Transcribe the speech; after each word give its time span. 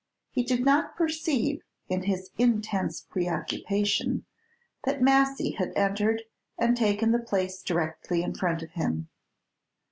He 0.31 0.41
did 0.43 0.65
not 0.65 0.95
perceive, 0.95 1.61
in 1.87 2.01
his 2.01 2.31
intense 2.39 3.01
preoccupation, 3.01 4.25
that 4.83 4.99
Massy 4.99 5.51
had 5.51 5.71
entered 5.75 6.23
and 6.57 6.75
taken 6.75 7.11
the 7.11 7.19
place 7.19 7.61
directly 7.61 8.23
in 8.23 8.33
front 8.33 8.63
of 8.63 8.71
him. 8.71 9.09